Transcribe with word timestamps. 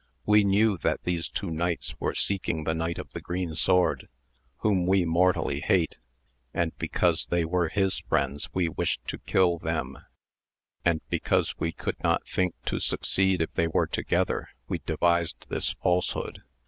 We 0.25 0.43
knew 0.43 0.79
that 0.79 1.03
these 1.03 1.29
two 1.29 1.51
knights 1.51 1.95
were 1.99 2.15
seeking 2.15 2.63
the 2.63 2.73
Knight 2.73 2.97
of 2.97 3.11
the 3.11 3.21
Green 3.21 3.53
Sword, 3.53 4.09
whom 4.61 4.87
we 4.87 5.05
mortally 5.05 5.59
hate, 5.61 5.99
and 6.55 6.75
because 6.79 7.27
they 7.27 7.45
were 7.45 7.69
his 7.69 7.99
friends 7.99 8.49
we 8.51 8.67
wished 8.67 9.05
to 9.09 9.19
kill 9.19 9.59
them; 9.59 9.99
and 10.83 11.01
because 11.09 11.59
we 11.59 11.71
could 11.71 12.01
not 12.03 12.25
think 12.25 12.55
to 12.65 12.79
succeed 12.79 13.43
if 13.43 13.53
they 13.53 13.67
were 13.67 13.85
together, 13.85 14.47
we 14.67 14.79
devised 14.87 15.45
this 15.49 15.73
falsehood. 15.83 16.41